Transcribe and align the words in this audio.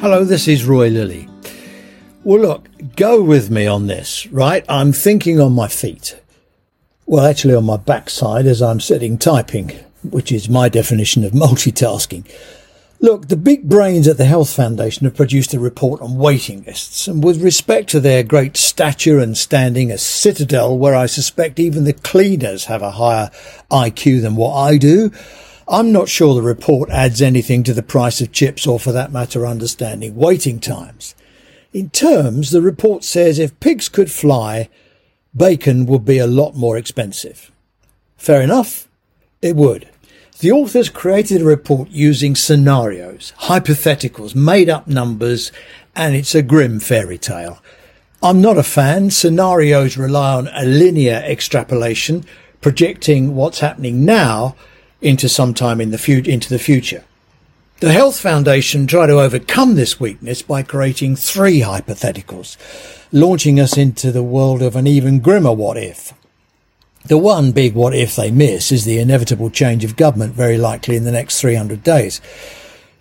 Hello, 0.00 0.24
this 0.24 0.48
is 0.48 0.64
Roy 0.64 0.88
Lilly. 0.88 1.28
Well, 2.24 2.40
look, 2.40 2.70
go 2.96 3.22
with 3.22 3.50
me 3.50 3.66
on 3.66 3.86
this, 3.86 4.26
right? 4.28 4.64
I'm 4.66 4.94
thinking 4.94 5.38
on 5.38 5.52
my 5.52 5.68
feet. 5.68 6.18
Well, 7.04 7.26
actually, 7.26 7.54
on 7.54 7.66
my 7.66 7.76
backside 7.76 8.46
as 8.46 8.62
I'm 8.62 8.80
sitting 8.80 9.18
typing, 9.18 9.72
which 10.02 10.32
is 10.32 10.48
my 10.48 10.70
definition 10.70 11.22
of 11.22 11.32
multitasking. 11.34 12.26
Look, 13.00 13.28
the 13.28 13.36
big 13.36 13.68
brains 13.68 14.08
at 14.08 14.16
the 14.16 14.24
Health 14.24 14.56
Foundation 14.56 15.04
have 15.04 15.16
produced 15.16 15.52
a 15.52 15.60
report 15.60 16.00
on 16.00 16.16
waiting 16.16 16.64
lists, 16.64 17.06
and 17.06 17.22
with 17.22 17.42
respect 17.42 17.90
to 17.90 18.00
their 18.00 18.22
great 18.22 18.56
stature 18.56 19.18
and 19.18 19.36
standing, 19.36 19.92
a 19.92 19.98
citadel 19.98 20.78
where 20.78 20.94
I 20.94 21.04
suspect 21.04 21.60
even 21.60 21.84
the 21.84 21.92
cleaners 21.92 22.64
have 22.64 22.80
a 22.80 22.92
higher 22.92 23.30
IQ 23.70 24.22
than 24.22 24.34
what 24.34 24.54
I 24.54 24.78
do, 24.78 25.12
I'm 25.72 25.92
not 25.92 26.08
sure 26.08 26.34
the 26.34 26.42
report 26.42 26.90
adds 26.90 27.22
anything 27.22 27.62
to 27.62 27.72
the 27.72 27.82
price 27.82 28.20
of 28.20 28.32
chips 28.32 28.66
or, 28.66 28.80
for 28.80 28.90
that 28.90 29.12
matter, 29.12 29.46
understanding 29.46 30.16
waiting 30.16 30.58
times. 30.58 31.14
In 31.72 31.90
terms, 31.90 32.50
the 32.50 32.60
report 32.60 33.04
says 33.04 33.38
if 33.38 33.58
pigs 33.60 33.88
could 33.88 34.10
fly, 34.10 34.68
bacon 35.34 35.86
would 35.86 36.04
be 36.04 36.18
a 36.18 36.26
lot 36.26 36.56
more 36.56 36.76
expensive. 36.76 37.52
Fair 38.16 38.42
enough, 38.42 38.88
it 39.40 39.54
would. 39.54 39.88
The 40.40 40.50
authors 40.50 40.88
created 40.88 41.40
a 41.40 41.44
report 41.44 41.90
using 41.90 42.34
scenarios, 42.34 43.32
hypotheticals, 43.42 44.34
made 44.34 44.68
up 44.68 44.88
numbers, 44.88 45.52
and 45.94 46.16
it's 46.16 46.34
a 46.34 46.42
grim 46.42 46.80
fairy 46.80 47.18
tale. 47.18 47.62
I'm 48.20 48.40
not 48.40 48.58
a 48.58 48.64
fan. 48.64 49.10
Scenarios 49.10 49.96
rely 49.96 50.34
on 50.34 50.48
a 50.48 50.64
linear 50.64 51.22
extrapolation, 51.24 52.24
projecting 52.60 53.36
what's 53.36 53.60
happening 53.60 54.04
now 54.04 54.56
into 55.00 55.28
some 55.28 55.54
time 55.54 55.80
in 55.80 55.90
the 55.90 56.22
into 56.26 56.48
the 56.48 56.58
future. 56.58 57.04
The 57.80 57.92
Health 57.92 58.20
Foundation 58.20 58.86
tried 58.86 59.06
to 59.06 59.20
overcome 59.20 59.74
this 59.74 59.98
weakness 59.98 60.42
by 60.42 60.62
creating 60.62 61.16
three 61.16 61.60
hypotheticals, 61.60 62.58
launching 63.10 63.58
us 63.58 63.78
into 63.78 64.12
the 64.12 64.22
world 64.22 64.60
of 64.60 64.76
an 64.76 64.86
even 64.86 65.20
grimmer 65.20 65.52
what 65.52 65.78
if. 65.78 66.12
The 67.06 67.16
one 67.16 67.52
big 67.52 67.74
what 67.74 67.94
if 67.94 68.16
they 68.16 68.30
miss 68.30 68.70
is 68.70 68.84
the 68.84 68.98
inevitable 68.98 69.48
change 69.48 69.82
of 69.82 69.96
government 69.96 70.34
very 70.34 70.58
likely 70.58 70.96
in 70.96 71.04
the 71.04 71.10
next 71.10 71.40
300 71.40 71.82
days. 71.82 72.20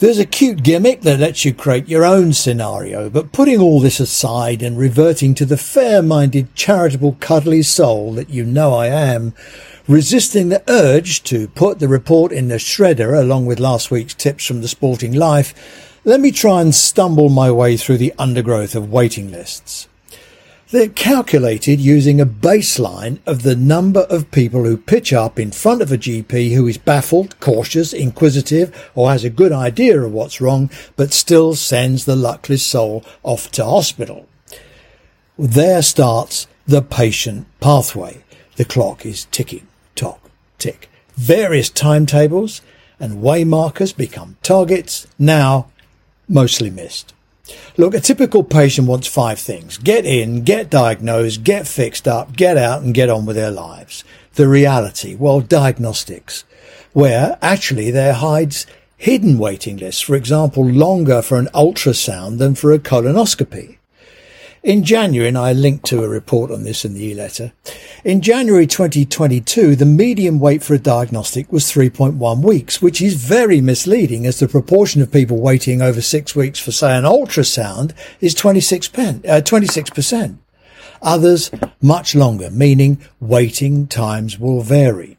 There's 0.00 0.18
a 0.18 0.26
cute 0.26 0.64
gimmick 0.64 1.02
that 1.02 1.20
lets 1.20 1.44
you 1.44 1.54
create 1.54 1.88
your 1.88 2.04
own 2.04 2.32
scenario, 2.32 3.08
but 3.08 3.30
putting 3.30 3.60
all 3.60 3.78
this 3.78 4.00
aside 4.00 4.60
and 4.60 4.76
reverting 4.76 5.36
to 5.36 5.44
the 5.44 5.56
fair-minded, 5.56 6.56
charitable, 6.56 7.16
cuddly 7.20 7.62
soul 7.62 8.12
that 8.14 8.28
you 8.28 8.44
know 8.44 8.74
I 8.74 8.88
am, 8.88 9.34
resisting 9.86 10.48
the 10.48 10.62
urge 10.68 11.22
to 11.24 11.48
put 11.48 11.78
the 11.78 11.88
report 11.88 12.32
in 12.32 12.48
the 12.48 12.56
shredder 12.56 13.18
along 13.18 13.46
with 13.46 13.60
last 13.60 13.90
week's 13.90 14.14
tips 14.14 14.44
from 14.46 14.60
the 14.60 14.68
sporting 14.68 15.12
life, 15.12 16.00
let 16.04 16.20
me 16.20 16.30
try 16.30 16.60
and 16.60 16.74
stumble 16.74 17.28
my 17.28 17.50
way 17.50 17.76
through 17.76 17.98
the 17.98 18.14
undergrowth 18.18 18.74
of 18.74 18.90
waiting 18.90 19.30
lists. 19.30 19.88
They're 20.70 20.88
calculated 20.88 21.80
using 21.80 22.20
a 22.20 22.26
baseline 22.26 23.20
of 23.26 23.42
the 23.42 23.54
number 23.54 24.00
of 24.10 24.30
people 24.30 24.64
who 24.64 24.76
pitch 24.76 25.12
up 25.12 25.38
in 25.38 25.52
front 25.52 25.82
of 25.82 25.92
a 25.92 25.98
GP 25.98 26.54
who 26.54 26.66
is 26.66 26.78
baffled, 26.78 27.38
cautious, 27.38 27.92
inquisitive, 27.92 28.90
or 28.94 29.10
has 29.10 29.22
a 29.22 29.30
good 29.30 29.52
idea 29.52 30.00
of 30.00 30.12
what's 30.12 30.40
wrong, 30.40 30.70
but 30.96 31.12
still 31.12 31.54
sends 31.54 32.06
the 32.06 32.16
luckless 32.16 32.66
soul 32.66 33.04
off 33.22 33.50
to 33.52 33.64
hospital. 33.64 34.26
There 35.38 35.82
starts 35.82 36.48
the 36.66 36.82
patient 36.82 37.46
pathway. 37.60 38.24
The 38.56 38.64
clock 38.64 39.04
is 39.06 39.26
ticking, 39.26 39.66
tock, 39.94 40.30
tick. 40.58 40.88
Various 41.14 41.70
timetables 41.70 42.60
and 42.98 43.22
waymarkers 43.22 43.96
become 43.96 44.36
targets, 44.42 45.06
now 45.18 45.70
mostly 46.28 46.70
missed. 46.70 47.12
Look, 47.76 47.94
a 47.94 48.00
typical 48.00 48.42
patient 48.42 48.88
wants 48.88 49.06
five 49.06 49.38
things. 49.38 49.76
Get 49.78 50.06
in, 50.06 50.44
get 50.44 50.70
diagnosed, 50.70 51.44
get 51.44 51.66
fixed 51.66 52.08
up, 52.08 52.34
get 52.36 52.56
out 52.56 52.82
and 52.82 52.94
get 52.94 53.10
on 53.10 53.26
with 53.26 53.36
their 53.36 53.50
lives. 53.50 54.04
The 54.34 54.48
reality, 54.48 55.14
well, 55.14 55.40
diagnostics, 55.40 56.44
where 56.92 57.38
actually 57.42 57.90
there 57.90 58.14
hides 58.14 58.66
hidden 58.96 59.38
waiting 59.38 59.76
lists, 59.76 60.00
for 60.00 60.16
example, 60.16 60.64
longer 60.64 61.20
for 61.20 61.38
an 61.38 61.48
ultrasound 61.54 62.38
than 62.38 62.54
for 62.54 62.72
a 62.72 62.78
colonoscopy. 62.78 63.76
In 64.64 64.82
January, 64.82 65.28
and 65.28 65.36
I 65.36 65.52
linked 65.52 65.84
to 65.88 66.02
a 66.02 66.08
report 66.08 66.50
on 66.50 66.64
this 66.64 66.86
in 66.86 66.94
the 66.94 67.04
e-letter, 67.04 67.52
in 68.02 68.22
January 68.22 68.66
2022, 68.66 69.76
the 69.76 69.84
median 69.84 70.38
wait 70.38 70.62
for 70.62 70.72
a 70.72 70.78
diagnostic 70.78 71.52
was 71.52 71.64
3.1 71.64 72.42
weeks, 72.42 72.80
which 72.80 73.02
is 73.02 73.12
very 73.12 73.60
misleading 73.60 74.24
as 74.24 74.38
the 74.38 74.48
proportion 74.48 75.02
of 75.02 75.12
people 75.12 75.38
waiting 75.38 75.82
over 75.82 76.00
six 76.00 76.34
weeks 76.34 76.58
for, 76.58 76.72
say, 76.72 76.96
an 76.96 77.04
ultrasound 77.04 77.92
is 78.22 78.32
26 78.32 78.88
pen, 78.88 79.22
uh, 79.28 79.42
26%. 79.44 80.38
Others 81.02 81.50
much 81.82 82.14
longer, 82.14 82.50
meaning 82.50 82.96
waiting 83.20 83.86
times 83.86 84.38
will 84.38 84.62
vary. 84.62 85.18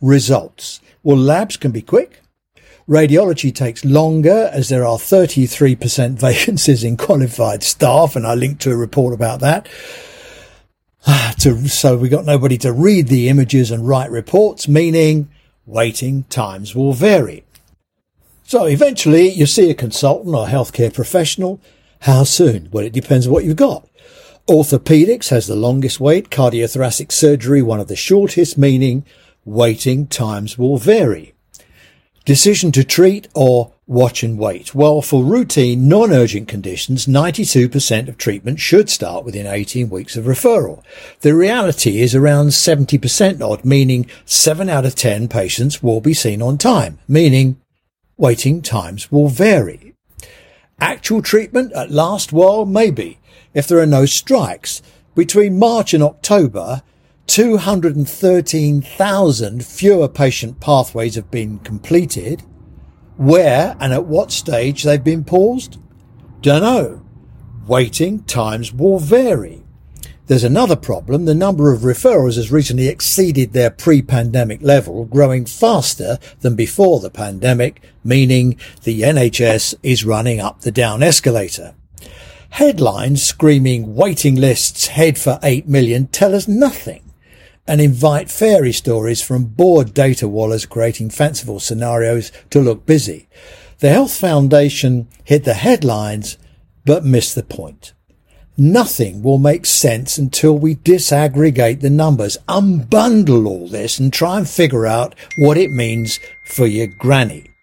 Results. 0.00 0.80
Well, 1.04 1.16
labs 1.16 1.56
can 1.56 1.70
be 1.70 1.80
quick, 1.80 2.23
Radiology 2.88 3.54
takes 3.54 3.82
longer 3.82 4.50
as 4.52 4.68
there 4.68 4.84
are 4.84 4.98
33% 4.98 6.10
vacancies 6.20 6.84
in 6.84 6.96
qualified 6.98 7.62
staff, 7.62 8.14
and 8.14 8.26
I 8.26 8.34
linked 8.34 8.60
to 8.62 8.72
a 8.72 8.76
report 8.76 9.14
about 9.14 9.40
that. 9.40 9.66
to, 11.40 11.66
so 11.68 11.96
we 11.96 12.08
got 12.08 12.26
nobody 12.26 12.58
to 12.58 12.72
read 12.72 13.08
the 13.08 13.28
images 13.28 13.70
and 13.70 13.88
write 13.88 14.10
reports, 14.10 14.68
meaning 14.68 15.30
waiting 15.64 16.24
times 16.24 16.74
will 16.74 16.92
vary. 16.92 17.44
So 18.42 18.66
eventually 18.66 19.28
you 19.30 19.46
see 19.46 19.70
a 19.70 19.74
consultant 19.74 20.34
or 20.34 20.46
healthcare 20.46 20.92
professional. 20.92 21.60
How 22.00 22.24
soon? 22.24 22.68
Well, 22.70 22.84
it 22.84 22.92
depends 22.92 23.26
on 23.26 23.32
what 23.32 23.44
you've 23.44 23.56
got. 23.56 23.88
Orthopedics 24.46 25.30
has 25.30 25.46
the 25.46 25.56
longest 25.56 26.00
wait, 26.00 26.28
cardiothoracic 26.28 27.10
surgery 27.12 27.62
one 27.62 27.80
of 27.80 27.88
the 27.88 27.96
shortest, 27.96 28.58
meaning 28.58 29.06
waiting 29.46 30.06
times 30.06 30.58
will 30.58 30.76
vary. 30.76 31.33
Decision 32.24 32.72
to 32.72 32.84
treat 32.84 33.28
or 33.34 33.72
watch 33.86 34.22
and 34.22 34.38
wait. 34.38 34.74
Well, 34.74 35.02
for 35.02 35.22
routine, 35.22 35.88
non-urgent 35.88 36.48
conditions, 36.48 37.04
92% 37.04 38.08
of 38.08 38.16
treatment 38.16 38.60
should 38.60 38.88
start 38.88 39.26
within 39.26 39.46
18 39.46 39.90
weeks 39.90 40.16
of 40.16 40.24
referral. 40.24 40.82
The 41.20 41.34
reality 41.34 42.00
is 42.00 42.14
around 42.14 42.48
70% 42.48 43.42
odd, 43.42 43.62
meaning 43.62 44.06
7 44.24 44.70
out 44.70 44.86
of 44.86 44.94
10 44.94 45.28
patients 45.28 45.82
will 45.82 46.00
be 46.00 46.14
seen 46.14 46.40
on 46.40 46.56
time, 46.56 46.98
meaning 47.06 47.60
waiting 48.16 48.62
times 48.62 49.12
will 49.12 49.28
vary. 49.28 49.94
Actual 50.80 51.20
treatment 51.20 51.74
at 51.74 51.90
last, 51.90 52.32
well, 52.32 52.64
maybe, 52.64 53.18
if 53.52 53.68
there 53.68 53.80
are 53.80 53.86
no 53.86 54.06
strikes. 54.06 54.80
Between 55.14 55.58
March 55.58 55.92
and 55.92 56.02
October, 56.02 56.82
213,000 57.26 59.64
fewer 59.64 60.08
patient 60.08 60.60
pathways 60.60 61.14
have 61.14 61.30
been 61.30 61.58
completed. 61.60 62.42
Where 63.16 63.76
and 63.80 63.92
at 63.92 64.04
what 64.04 64.30
stage 64.30 64.82
they've 64.82 65.02
been 65.02 65.24
paused? 65.24 65.78
Dunno. 66.42 67.00
Waiting 67.66 68.24
times 68.24 68.74
will 68.74 68.98
vary. 68.98 69.62
There's 70.26 70.44
another 70.44 70.76
problem. 70.76 71.24
The 71.24 71.34
number 71.34 71.72
of 71.72 71.80
referrals 71.80 72.36
has 72.36 72.52
recently 72.52 72.88
exceeded 72.88 73.52
their 73.52 73.70
pre-pandemic 73.70 74.62
level, 74.62 75.04
growing 75.04 75.46
faster 75.46 76.18
than 76.40 76.56
before 76.56 77.00
the 77.00 77.10
pandemic, 77.10 77.82
meaning 78.02 78.58
the 78.82 79.02
NHS 79.02 79.74
is 79.82 80.04
running 80.04 80.40
up 80.40 80.60
the 80.60 80.70
down 80.70 81.02
escalator. 81.02 81.74
Headlines 82.50 83.22
screaming 83.22 83.94
waiting 83.94 84.36
lists 84.36 84.88
head 84.88 85.18
for 85.18 85.38
8 85.42 85.68
million 85.68 86.06
tell 86.06 86.34
us 86.34 86.46
nothing 86.46 87.03
and 87.66 87.80
invite 87.80 88.30
fairy 88.30 88.72
stories 88.72 89.22
from 89.22 89.44
bored 89.44 89.94
data 89.94 90.28
wallers 90.28 90.68
creating 90.68 91.10
fanciful 91.10 91.60
scenarios 91.60 92.30
to 92.50 92.60
look 92.60 92.84
busy. 92.86 93.28
The 93.78 93.90
Health 93.90 94.16
Foundation 94.16 95.08
hit 95.24 95.44
the 95.44 95.54
headlines, 95.54 96.38
but 96.84 97.04
missed 97.04 97.34
the 97.34 97.42
point. 97.42 97.92
Nothing 98.56 99.22
will 99.22 99.38
make 99.38 99.66
sense 99.66 100.16
until 100.16 100.56
we 100.56 100.76
disaggregate 100.76 101.80
the 101.80 101.90
numbers, 101.90 102.38
unbundle 102.48 103.46
all 103.46 103.66
this 103.66 103.98
and 103.98 104.12
try 104.12 104.38
and 104.38 104.48
figure 104.48 104.86
out 104.86 105.14
what 105.36 105.56
it 105.56 105.70
means 105.70 106.20
for 106.44 106.66
your 106.66 106.86
granny. 106.86 107.53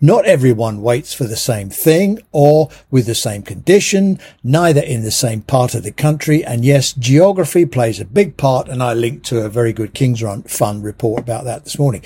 Not 0.00 0.26
everyone 0.26 0.82
waits 0.82 1.14
for 1.14 1.24
the 1.24 1.36
same 1.36 1.70
thing 1.70 2.18
or 2.30 2.68
with 2.90 3.06
the 3.06 3.14
same 3.14 3.42
condition, 3.42 4.18
neither 4.44 4.82
in 4.82 5.02
the 5.02 5.10
same 5.10 5.40
part 5.40 5.74
of 5.74 5.84
the 5.84 5.90
country. 5.90 6.44
And 6.44 6.66
yes, 6.66 6.92
geography 6.92 7.64
plays 7.64 7.98
a 7.98 8.04
big 8.04 8.36
part. 8.36 8.68
And 8.68 8.82
I 8.82 8.92
linked 8.92 9.24
to 9.26 9.40
a 9.40 9.48
very 9.48 9.72
good 9.72 9.94
King's 9.94 10.22
Run 10.22 10.42
Fund 10.42 10.84
report 10.84 11.22
about 11.22 11.44
that 11.44 11.64
this 11.64 11.78
morning. 11.78 12.02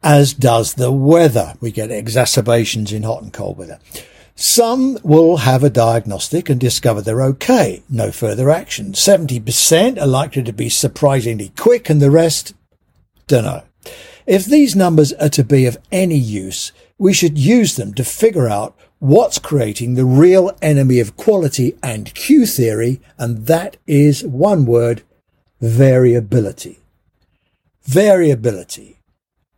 As 0.00 0.32
does 0.32 0.74
the 0.74 0.92
weather. 0.92 1.54
We 1.60 1.72
get 1.72 1.90
exacerbations 1.90 2.92
in 2.92 3.02
hot 3.02 3.22
and 3.22 3.32
cold 3.32 3.58
weather. 3.58 3.80
Some 4.36 4.96
will 5.02 5.38
have 5.38 5.64
a 5.64 5.70
diagnostic 5.70 6.48
and 6.48 6.60
discover 6.60 7.00
they're 7.00 7.22
okay. 7.22 7.82
No 7.90 8.12
further 8.12 8.48
action. 8.48 8.92
70% 8.92 10.00
are 10.00 10.06
likely 10.06 10.44
to 10.44 10.52
be 10.52 10.68
surprisingly 10.68 11.52
quick 11.56 11.90
and 11.90 12.00
the 12.00 12.12
rest, 12.12 12.54
don't 13.26 13.44
know. 13.44 13.62
If 14.26 14.44
these 14.44 14.76
numbers 14.76 15.12
are 15.14 15.28
to 15.30 15.42
be 15.42 15.66
of 15.66 15.78
any 15.90 16.16
use, 16.16 16.70
we 17.02 17.12
should 17.12 17.36
use 17.36 17.74
them 17.74 17.92
to 17.92 18.04
figure 18.04 18.48
out 18.48 18.76
what's 19.00 19.40
creating 19.40 19.94
the 19.94 20.04
real 20.04 20.56
enemy 20.62 21.00
of 21.00 21.16
quality 21.16 21.76
and 21.82 22.14
queue 22.14 22.46
theory, 22.46 23.00
and 23.18 23.46
that 23.46 23.76
is 23.88 24.22
one 24.22 24.64
word, 24.64 25.02
variability. 25.60 26.78
Variability. 27.82 29.00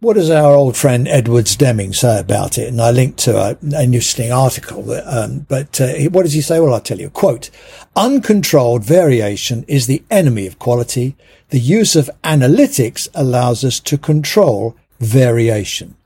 What 0.00 0.14
does 0.14 0.30
our 0.30 0.54
old 0.54 0.74
friend 0.74 1.06
Edwards 1.06 1.54
Deming 1.54 1.92
say 1.92 2.18
about 2.18 2.56
it? 2.56 2.68
And 2.68 2.80
I 2.80 2.90
linked 2.90 3.18
to 3.20 3.36
a, 3.36 3.50
an 3.60 3.74
interesting 3.92 4.32
article. 4.32 4.82
That, 4.84 5.04
um, 5.06 5.40
but 5.40 5.78
uh, 5.82 5.92
what 6.08 6.22
does 6.22 6.32
he 6.32 6.40
say? 6.40 6.60
Well, 6.60 6.72
I'll 6.72 6.80
tell 6.80 6.98
you. 6.98 7.10
Quote, 7.10 7.50
uncontrolled 7.94 8.84
variation 8.84 9.66
is 9.68 9.86
the 9.86 10.02
enemy 10.10 10.46
of 10.46 10.58
quality. 10.58 11.14
The 11.50 11.60
use 11.60 11.94
of 11.94 12.08
analytics 12.22 13.06
allows 13.14 13.64
us 13.64 13.80
to 13.80 13.98
control 13.98 14.76
variation. 14.98 15.96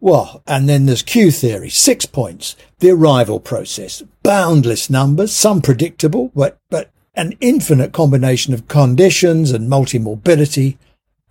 Well, 0.00 0.42
and 0.46 0.68
then 0.68 0.86
there's 0.86 1.02
queue 1.02 1.30
theory, 1.30 1.70
six 1.70 2.06
points, 2.06 2.54
the 2.78 2.90
arrival 2.90 3.40
process, 3.40 4.02
boundless 4.22 4.88
numbers, 4.88 5.32
some 5.32 5.60
predictable, 5.60 6.30
but, 6.34 6.58
but 6.70 6.90
an 7.14 7.34
infinite 7.40 7.92
combination 7.92 8.54
of 8.54 8.68
conditions 8.68 9.50
and 9.50 9.68
multi-morbidity, 9.68 10.78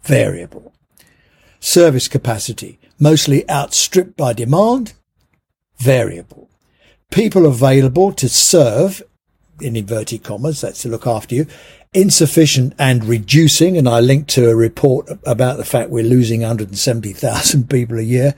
variable. 0.04 0.74
Service 1.62 2.10
capacity, 2.10 2.78
mostly 3.00 3.50
outstripped 3.50 4.18
by 4.18 4.34
demand, 4.34 4.94
variable. 5.78 6.50
People 7.10 7.46
available 7.46 8.12
to 8.12 8.28
serve, 8.28 9.02
in 9.62 9.75
inverted 9.75 10.24
commas, 10.24 10.62
that's 10.62 10.81
to 10.83 10.89
look 10.89 11.07
after 11.07 11.36
you, 11.36 11.48
insufficient 11.94 12.74
and 12.77 13.06
reducing. 13.06 13.77
And 13.77 13.88
I 13.88 14.00
linked 14.00 14.30
to 14.31 14.50
a 14.50 14.56
report 14.56 15.09
about 15.25 15.57
the 15.57 15.65
fact 15.65 15.89
we're 15.89 16.04
losing 16.04 16.42
170,000 16.42 17.69
people 17.69 17.98
a 17.98 18.04
year. 18.04 18.36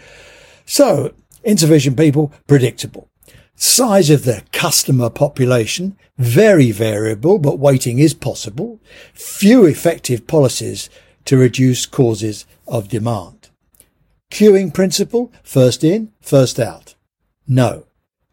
So 0.65 1.13
insufficient 1.43 1.97
people, 1.97 2.31
predictable. 2.47 3.09
Size 3.55 4.09
of 4.09 4.23
the 4.23 4.43
customer 4.53 5.09
population, 5.09 5.97
very 6.17 6.71
variable, 6.71 7.39
but 7.39 7.59
waiting 7.59 7.99
is 7.99 8.13
possible. 8.13 8.79
Few 9.13 9.65
effective 9.65 10.27
policies 10.27 10.89
to 11.25 11.37
reduce 11.37 11.85
causes 11.85 12.45
of 12.67 12.87
demand. 12.87 13.49
Queuing 14.31 14.73
principle, 14.73 15.31
first 15.43 15.83
in, 15.83 16.11
first 16.21 16.59
out. 16.59 16.95
No. 17.47 17.85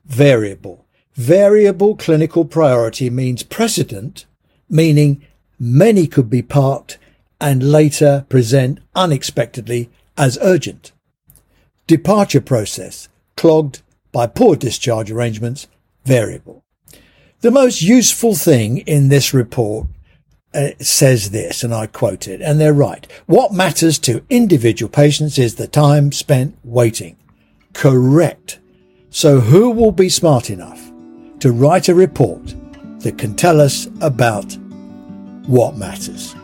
Variable. 0.05 0.86
Variable 1.17 1.97
clinical 1.97 2.45
priority 2.45 3.11
means 3.11 3.43
precedent 3.43 4.27
meaning 4.69 5.25
many 5.59 6.07
could 6.07 6.29
be 6.29 6.43
parked 6.43 6.99
and 7.41 7.71
later 7.73 8.27
present 8.29 8.81
unexpectedly 8.95 9.91
as 10.17 10.39
urgent. 10.41 10.93
Departure 11.87 12.41
process, 12.41 13.09
clogged 13.37 13.83
by 14.13 14.27
poor 14.27 14.57
discharge 14.57 15.11
arrangements, 15.11 15.69
variable. 16.05 16.65
The 17.41 17.51
most 17.51 17.83
useful 17.83 18.35
thing 18.35 18.79
in 18.79 19.09
this 19.09 19.35
report 19.35 19.89
uh, 20.55 20.71
says 20.81 21.31
this, 21.31 21.63
and 21.63 21.75
I 21.75 21.87
quote 21.87 22.27
it, 22.27 22.41
and 22.41 22.59
they're 22.59 22.73
right. 22.73 23.07
What 23.27 23.53
matters 23.53 23.99
to 24.01 24.25
individual 24.31 24.89
patients 24.89 25.39
is 25.39 25.57
the 25.57 25.69
time 25.69 26.13
spent 26.13 26.57
waiting. 26.65 27.17
Correct. 27.75 28.59
So 29.11 29.41
who 29.41 29.71
will 29.71 29.93
be 29.93 30.09
smart 30.09 30.49
enough 30.49 30.86
to 31.41 31.53
write 31.53 31.89
a 31.89 31.95
report 31.95 32.55
that 33.01 33.19
can 33.19 33.35
tell 33.35 33.61
us 33.61 33.87
about 34.01 34.57
what 35.47 35.77
matters. 35.77 36.35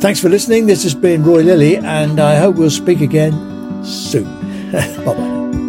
Thanks 0.00 0.20
for 0.20 0.28
listening. 0.28 0.66
This 0.66 0.82
has 0.82 0.94
been 0.94 1.24
Roy 1.24 1.42
Lilly, 1.42 1.76
and 1.76 2.20
I 2.20 2.36
hope 2.36 2.56
we'll 2.56 2.70
speak 2.70 3.00
again 3.00 3.32
soon. 3.84 4.24
bye 4.72 5.04
bye. 5.04 5.60